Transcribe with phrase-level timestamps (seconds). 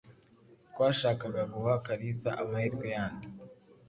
[0.69, 3.27] Twashakaga guha Kalisa amahirwe yandi.